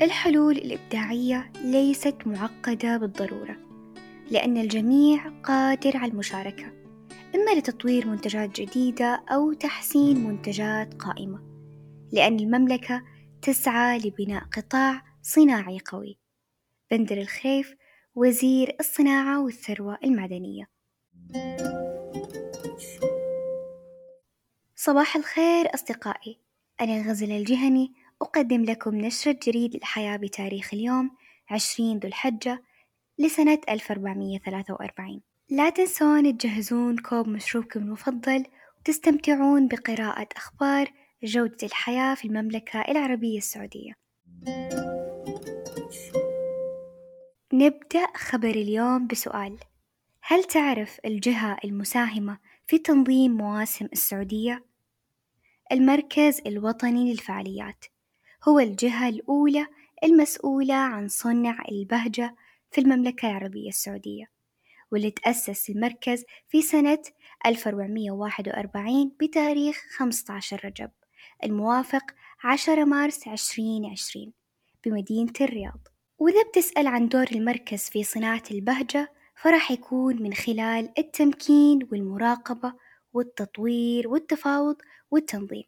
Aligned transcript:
الحلول 0.00 0.56
الإبداعية 0.56 1.52
ليست 1.64 2.16
معقدة 2.26 2.96
بالضرورة 2.96 3.56
لأن 4.30 4.56
الجميع 4.56 5.28
قادر 5.28 5.96
على 5.96 6.12
المشاركة 6.12 6.64
إما 7.34 7.58
لتطوير 7.58 8.06
منتجات 8.06 8.60
جديدة 8.60 9.24
أو 9.28 9.52
تحسين 9.52 10.24
منتجات 10.24 10.94
قائمة 10.94 11.42
لأن 12.12 12.40
المملكة 12.40 13.02
تسعى 13.42 13.98
لبناء 13.98 14.44
قطاع 14.44 15.02
صناعي 15.22 15.78
قوي. 15.86 16.18
بندر 16.90 17.18
الخريف 17.18 17.74
وزير 18.14 18.76
الصناعة 18.80 19.44
والثروة 19.44 19.98
المعدنية 20.04 20.68
صباح 24.76 25.16
الخير 25.16 25.74
أصدقائي 25.74 26.38
أنا 26.80 27.10
غزل 27.10 27.32
الجهني 27.32 27.94
أقدم 28.22 28.64
لكم 28.64 28.96
نشرة 28.96 29.38
جريد 29.42 29.74
الحياة 29.74 30.16
بتاريخ 30.16 30.74
اليوم 30.74 31.10
عشرين 31.50 31.98
ذو 31.98 32.08
الحجة 32.08 32.62
لسنة 33.18 33.60
1443 33.68 35.20
لا 35.50 35.70
تنسون 35.70 36.38
تجهزون 36.38 36.98
كوب 36.98 37.28
مشروبكم 37.28 37.80
المفضل 37.80 38.44
وتستمتعون 38.80 39.68
بقراءة 39.68 40.28
أخبار 40.36 40.92
جودة 41.22 41.56
الحياة 41.62 42.14
في 42.14 42.24
المملكة 42.24 42.80
العربية 42.80 43.38
السعودية. 43.38 43.92
نبدأ 47.52 48.06
خبر 48.16 48.50
اليوم 48.50 49.06
بسؤال 49.06 49.58
هل 50.22 50.44
تعرف 50.44 50.98
الجهة 51.04 51.56
المساهمة 51.64 52.38
في 52.66 52.78
تنظيم 52.78 53.36
مواسم 53.36 53.88
السعودية؟ 53.92 54.64
المركز 55.72 56.40
الوطني 56.46 57.12
للفعاليات. 57.12 57.84
هو 58.48 58.58
الجهة 58.58 59.08
الأولى 59.08 59.66
المسؤولة 60.04 60.74
عن 60.74 61.08
صنع 61.08 61.62
البهجة 61.72 62.36
في 62.70 62.80
المملكة 62.80 63.28
العربية 63.28 63.68
السعودية 63.68 64.30
واللي 64.92 65.10
تأسس 65.10 65.70
المركز 65.70 66.24
في 66.48 66.62
سنة 66.62 67.02
1441 67.46 69.12
بتاريخ 69.20 69.82
15 69.96 70.60
رجب 70.64 70.90
الموافق 71.44 72.02
10 72.44 72.84
مارس 72.84 73.28
2020 73.28 74.32
بمدينة 74.84 75.32
الرياض. 75.40 75.88
وإذا 76.18 76.42
بتسأل 76.48 76.86
عن 76.86 77.08
دور 77.08 77.26
المركز 77.32 77.82
في 77.82 78.04
صناعة 78.04 78.42
البهجة 78.50 79.12
فراح 79.36 79.70
يكون 79.70 80.22
من 80.22 80.34
خلال 80.34 80.92
التمكين 80.98 81.88
والمراقبة 81.92 82.74
والتطوير 83.12 84.08
والتفاوض 84.08 84.76
والتنظيم. 85.10 85.64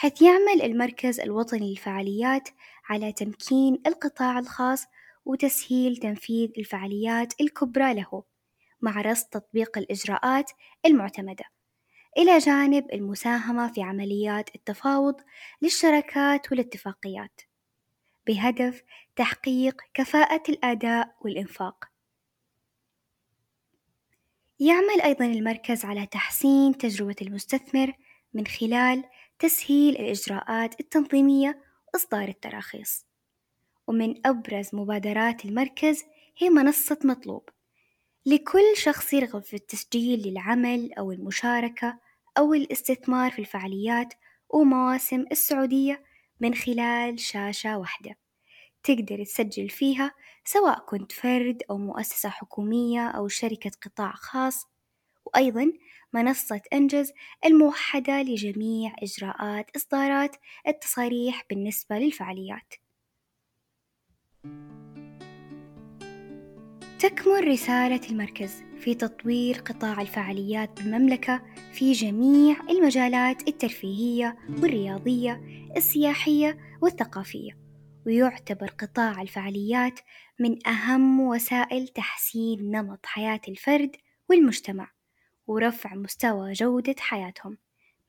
حيث 0.00 0.22
يعمل 0.22 0.62
المركز 0.62 1.20
الوطني 1.20 1.70
للفعاليات 1.70 2.48
على 2.88 3.12
تمكين 3.12 3.82
القطاع 3.86 4.38
الخاص 4.38 4.86
وتسهيل 5.24 5.96
تنفيذ 5.96 6.50
الفعاليات 6.58 7.40
الكبرى 7.40 7.94
له 7.94 8.22
مع 8.80 9.00
رصد 9.00 9.28
تطبيق 9.28 9.78
الإجراءات 9.78 10.50
المعتمدة 10.86 11.44
إلى 12.18 12.38
جانب 12.38 12.92
المساهمة 12.92 13.72
في 13.72 13.82
عمليات 13.82 14.54
التفاوض 14.54 15.20
للشراكات 15.62 16.52
والاتفاقيات 16.52 17.40
بهدف 18.26 18.82
تحقيق 19.16 19.82
كفاءة 19.94 20.42
الأداء 20.48 21.14
والإنفاق. 21.20 21.84
يعمل 24.60 25.00
أيضًا 25.04 25.24
المركز 25.24 25.84
على 25.84 26.06
تحسين 26.06 26.78
تجربة 26.78 27.16
المستثمر 27.22 27.92
من 28.34 28.46
خلال 28.46 29.04
تسهيل 29.40 29.96
الإجراءات 29.96 30.80
التنظيمية 30.80 31.60
وإصدار 31.94 32.28
التراخيص. 32.28 33.06
ومن 33.86 34.26
أبرز 34.26 34.68
مبادرات 34.72 35.44
المركز 35.44 36.04
هي 36.38 36.50
منصة 36.50 36.98
مطلوب 37.04 37.48
لكل 38.26 38.76
شخص 38.76 39.12
يرغب 39.12 39.42
في 39.42 39.56
التسجيل 39.56 40.28
للعمل 40.28 40.92
أو 40.92 41.12
المشاركة 41.12 41.98
أو 42.38 42.54
الاستثمار 42.54 43.30
في 43.30 43.38
الفعاليات 43.38 44.14
ومواسم 44.48 45.24
السعودية 45.32 46.04
من 46.40 46.54
خلال 46.54 47.20
شاشة 47.20 47.78
واحدة 47.78 48.16
تقدر 48.82 49.24
تسجل 49.24 49.68
فيها 49.68 50.14
سواء 50.44 50.78
كنت 50.78 51.12
فرد 51.12 51.62
أو 51.70 51.78
مؤسسة 51.78 52.28
حكومية 52.28 53.08
أو 53.08 53.28
شركة 53.28 53.70
قطاع 53.82 54.12
خاص 54.12 54.66
وأيضا 55.34 55.72
منصة 56.12 56.60
أنجز 56.72 57.12
الموحدة 57.44 58.22
لجميع 58.22 58.92
إجراءات 59.02 59.76
إصدارات 59.76 60.36
التصاريح 60.68 61.44
بالنسبة 61.50 61.98
للفعاليات. 61.98 62.74
تكمن 66.98 67.48
رسالة 67.48 68.00
المركز 68.10 68.64
في 68.78 68.94
تطوير 68.94 69.56
قطاع 69.56 70.00
الفعاليات 70.00 70.82
بالمملكة 70.82 71.42
في 71.72 71.92
جميع 71.92 72.56
المجالات 72.70 73.48
الترفيهية 73.48 74.36
والرياضية 74.48 75.40
السياحية 75.76 76.58
والثقافية 76.80 77.58
ويعتبر 78.06 78.66
قطاع 78.66 79.22
الفعاليات 79.22 80.00
من 80.38 80.66
أهم 80.66 81.20
وسائل 81.20 81.88
تحسين 81.88 82.70
نمط 82.70 83.06
حياة 83.06 83.40
الفرد 83.48 83.96
والمجتمع. 84.28 84.99
ورفع 85.50 85.94
مستوى 85.94 86.52
جودة 86.52 86.94
حياتهم. 86.98 87.58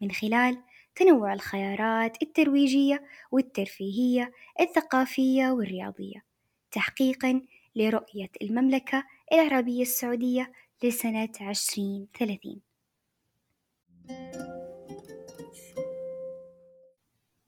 من 0.00 0.10
خلال 0.10 0.62
تنوع 0.94 1.32
الخيارات 1.32 2.22
الترويجية 2.22 3.04
والترفيهية 3.30 4.32
الثقافية 4.60 5.50
والرياضية. 5.50 6.24
تحقيقًا 6.72 7.42
لرؤية 7.76 8.30
المملكة 8.42 9.04
العربية 9.32 9.82
السعودية 9.82 10.52
لسنة 10.82 11.28
عشرين 11.40 12.08
ثلاثين. 12.18 12.60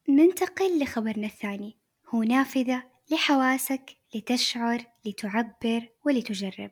ننتقل 0.09 0.83
لخبرنا 0.83 1.27
الثاني. 1.27 1.77
هو 2.09 2.23
نافذة 2.23 2.83
لحواسك 3.11 3.97
لتشعر 4.15 4.85
لتعبر 5.05 5.89
ولتجرب. 6.05 6.71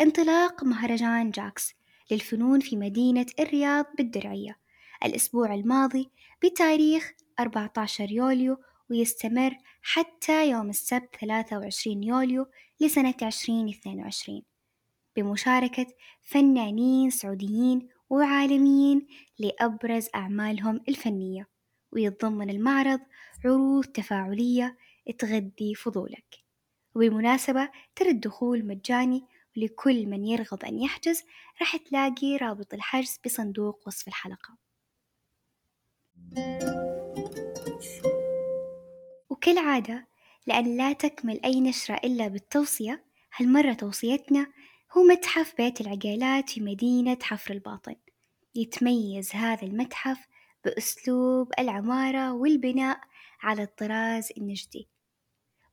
انطلاق 0.00 0.64
مهرجان 0.64 1.30
جاكس 1.30 1.74
للفنون 2.10 2.60
في 2.60 2.76
مدينة 2.76 3.26
الرياض 3.40 3.86
بالدرعية. 3.98 4.58
الأسبوع 5.04 5.54
الماضي 5.54 6.10
بتاريخ 6.44 7.12
14 7.40 8.10
يوليو 8.10 8.56
ويستمر 8.90 9.56
حتى 9.82 10.50
يوم 10.50 10.70
السبت 10.70 11.16
23 11.20 12.02
يوليو 12.02 12.46
لسنة 12.80 13.14
2022 13.22 14.42
بمشاركة 15.16 15.86
فنانين 16.22 17.10
سعوديين 17.10 17.88
وعالميين 18.10 19.06
لأبرز 19.38 20.08
أعمالهم 20.14 20.80
الفنية. 20.88 21.48
ويتضمن 21.92 22.50
المعرض 22.50 23.00
عروض 23.44 23.84
تفاعلية 23.84 24.76
تغذي 25.18 25.74
فضولك. 25.74 26.36
وبالمناسبة 26.94 27.70
ترى 27.96 28.10
الدخول 28.10 28.66
مجاني 28.66 29.24
ولكل 29.56 30.06
من 30.06 30.24
يرغب 30.24 30.64
أن 30.64 30.78
يحجز 30.78 31.22
راح 31.60 31.76
تلاقي 31.76 32.36
رابط 32.36 32.74
الحجز 32.74 33.20
بصندوق 33.24 33.80
وصف 33.86 34.08
الحلقة. 34.08 34.56
وكالعادة 39.30 40.06
لأن 40.46 40.76
لا 40.76 40.92
تكمل 40.92 41.40
أي 41.44 41.60
نشرة 41.60 41.94
إلا 41.94 42.28
بالتوصية 42.28 43.04
هالمرة 43.36 43.72
توصيتنا 43.72 44.46
هو 44.96 45.02
متحف 45.02 45.56
بيت 45.56 45.80
العقيلات 45.80 46.50
في 46.50 46.60
مدينة 46.60 47.18
حفر 47.22 47.54
الباطن. 47.54 47.96
يتميز 48.54 49.34
هذا 49.34 49.62
المتحف 49.62 50.26
بأسلوب 50.64 51.52
العمارة 51.58 52.32
والبناء 52.32 53.00
على 53.42 53.62
الطراز 53.62 54.32
النجدي. 54.38 54.88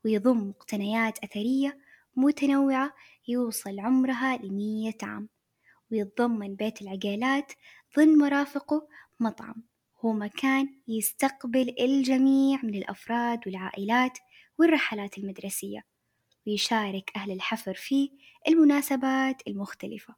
ويضم 0.05 0.49
مقتنيات 0.49 1.23
أثرية 1.23 1.82
متنوعة 2.15 2.93
يوصل 3.27 3.79
عمرها 3.79 4.37
لمية 4.37 4.97
عام 5.03 5.29
ويتضمن 5.91 6.55
بيت 6.55 6.81
العقيلات 6.81 7.51
ضمن 7.97 8.17
مرافقه 8.17 8.87
مطعم. 9.19 9.63
هو 10.05 10.13
مكان 10.13 10.69
يستقبل 10.87 11.75
الجميع 11.79 12.59
من 12.63 12.75
الأفراد 12.75 13.39
والعائلات 13.45 14.17
والرحلات 14.59 15.17
المدرسية 15.17 15.85
ويشارك 16.47 17.11
أهل 17.15 17.31
الحفر 17.31 17.73
فيه 17.73 18.09
المناسبات 18.47 19.41
المختلفة. 19.47 20.15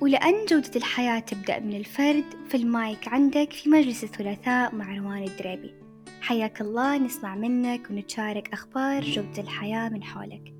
ولأن 0.00 0.46
جودة 0.46 0.70
الحياة 0.76 1.20
تبدأ 1.20 1.58
من 1.58 1.76
الفرد 1.76 2.24
في 2.48 2.56
المايك 2.56 3.08
عندك 3.08 3.52
في 3.52 3.68
مجلس 3.68 4.04
الثلاثاء 4.04 4.74
مع 4.74 4.96
روان 4.96 5.22
الدريبي. 5.22 5.83
حياك 6.24 6.60
الله 6.60 6.98
نسمع 6.98 7.34
منك 7.34 7.90
ونتشارك 7.90 8.52
أخبار 8.52 9.02
جودة 9.02 9.42
الحياة 9.42 9.88
من 9.88 10.04
حولك. 10.04 10.54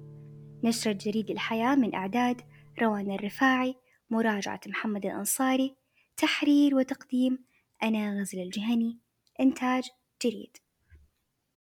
نشرة 0.65 0.93
جودة 0.93 1.31
الحياة 1.31 1.75
من 1.75 1.95
إعداد 1.95 2.43
روان 2.83 3.11
الرفاعي 3.11 3.75
مراجعة 4.11 4.61
محمد 4.67 5.07
الأنصاري 5.07 5.77
تحرير 6.17 6.75
وتقديم 6.75 7.39
أنا 7.83 8.21
غزل 8.21 8.43
الجهني 8.43 8.99
إنتاج 9.41 9.85
جريد. 10.23 10.57